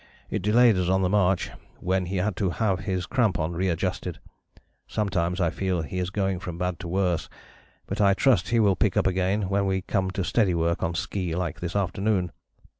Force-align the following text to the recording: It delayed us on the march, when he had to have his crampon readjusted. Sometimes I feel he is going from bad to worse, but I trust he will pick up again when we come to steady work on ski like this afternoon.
It 0.31 0.41
delayed 0.41 0.77
us 0.77 0.89
on 0.89 1.03
the 1.03 1.09
march, 1.09 1.51
when 1.79 2.07
he 2.07 2.15
had 2.15 2.35
to 2.37 2.49
have 2.49 2.79
his 2.79 3.05
crampon 3.05 3.53
readjusted. 3.53 4.17
Sometimes 4.87 5.39
I 5.39 5.51
feel 5.51 5.83
he 5.83 5.99
is 5.99 6.09
going 6.09 6.39
from 6.39 6.57
bad 6.57 6.79
to 6.79 6.87
worse, 6.87 7.29
but 7.85 8.01
I 8.01 8.15
trust 8.15 8.49
he 8.49 8.59
will 8.59 8.75
pick 8.75 8.97
up 8.97 9.05
again 9.05 9.43
when 9.43 9.67
we 9.67 9.83
come 9.83 10.09
to 10.09 10.23
steady 10.23 10.55
work 10.55 10.81
on 10.81 10.95
ski 10.95 11.35
like 11.35 11.59
this 11.59 11.75
afternoon. 11.75 12.31